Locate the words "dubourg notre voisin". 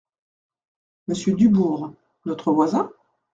1.35-2.89